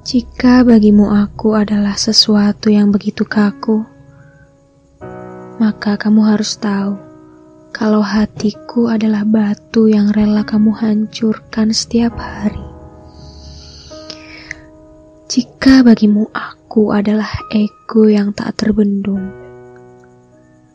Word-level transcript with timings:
Jika 0.00 0.64
bagimu 0.64 1.12
aku 1.12 1.52
adalah 1.52 1.92
sesuatu 1.92 2.72
yang 2.72 2.88
begitu 2.88 3.28
kaku, 3.28 3.84
maka 5.60 6.00
kamu 6.00 6.24
harus 6.24 6.56
tahu 6.56 6.96
kalau 7.68 8.00
hatiku 8.00 8.88
adalah 8.88 9.28
batu 9.28 9.92
yang 9.92 10.08
rela 10.16 10.40
kamu 10.40 10.72
hancurkan 10.72 11.76
setiap 11.76 12.16
hari. 12.16 12.64
Jika 15.28 15.84
bagimu 15.84 16.32
aku 16.32 16.96
adalah 16.96 17.28
ego 17.52 18.08
yang 18.08 18.32
tak 18.32 18.56
terbendung, 18.56 19.28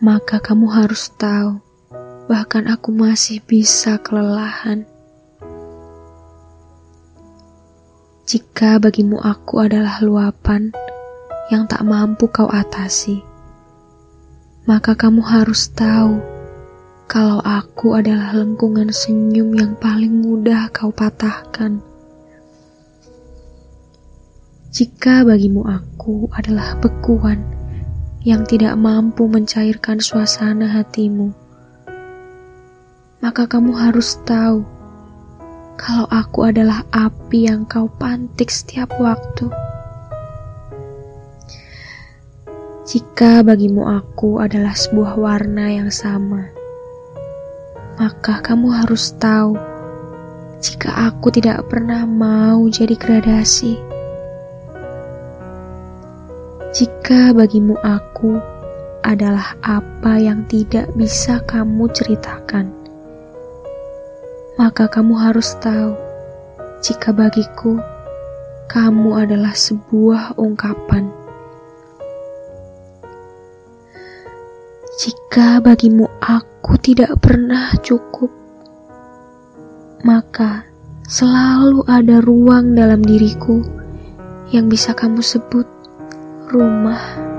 maka 0.00 0.40
kamu 0.40 0.64
harus 0.64 1.12
tahu 1.20 1.60
bahkan 2.24 2.64
aku 2.72 2.88
masih 2.88 3.44
bisa 3.44 4.00
kelelahan. 4.00 4.88
Jika 8.30 8.78
bagimu 8.78 9.18
aku 9.18 9.58
adalah 9.58 9.98
luapan 10.06 10.70
yang 11.50 11.66
tak 11.66 11.82
mampu 11.82 12.30
kau 12.30 12.46
atasi, 12.46 13.18
maka 14.70 14.94
kamu 14.94 15.18
harus 15.18 15.66
tahu 15.74 16.22
kalau 17.10 17.42
aku 17.42 17.98
adalah 17.98 18.30
lengkungan 18.30 18.94
senyum 18.94 19.50
yang 19.58 19.74
paling 19.82 20.22
mudah 20.22 20.70
kau 20.70 20.94
patahkan. 20.94 21.82
Jika 24.70 25.26
bagimu 25.26 25.66
aku 25.66 26.30
adalah 26.30 26.78
bekuan 26.78 27.42
yang 28.22 28.46
tidak 28.46 28.78
mampu 28.78 29.26
mencairkan 29.26 29.98
suasana 29.98 30.70
hatimu, 30.70 31.34
maka 33.18 33.50
kamu 33.50 33.74
harus 33.74 34.22
tahu 34.22 34.62
kalau 35.80 36.04
aku 36.12 36.44
adalah 36.44 36.84
api 36.92 37.48
yang 37.48 37.64
kau 37.64 37.88
pantik 37.88 38.52
setiap 38.52 38.92
waktu. 39.00 39.48
Jika 42.84 43.40
bagimu 43.40 43.88
aku 43.88 44.44
adalah 44.44 44.76
sebuah 44.76 45.16
warna 45.16 45.72
yang 45.72 45.88
sama, 45.88 46.52
maka 47.96 48.44
kamu 48.44 48.68
harus 48.76 49.16
tahu 49.16 49.56
jika 50.60 50.92
aku 51.08 51.32
tidak 51.32 51.64
pernah 51.72 52.04
mau 52.04 52.68
jadi 52.68 52.92
gradasi. 53.00 53.80
Jika 56.76 57.32
bagimu 57.32 57.80
aku 57.80 58.36
adalah 59.00 59.56
apa 59.64 60.20
yang 60.20 60.44
tidak 60.44 60.92
bisa 60.92 61.40
kamu 61.48 61.88
ceritakan 61.96 62.79
maka 64.60 64.92
kamu 64.92 65.16
harus 65.16 65.56
tahu 65.56 65.96
jika 66.84 67.16
bagiku 67.16 67.80
kamu 68.68 69.24
adalah 69.24 69.56
sebuah 69.56 70.36
ungkapan. 70.36 71.08
Jika 75.00 75.64
bagimu 75.64 76.04
aku 76.20 76.76
tidak 76.76 77.16
pernah 77.24 77.72
cukup, 77.80 78.28
maka 80.04 80.68
selalu 81.08 81.80
ada 81.88 82.20
ruang 82.20 82.76
dalam 82.76 83.00
diriku 83.00 83.64
yang 84.52 84.68
bisa 84.68 84.92
kamu 84.92 85.24
sebut 85.24 85.64
rumah. 86.52 87.29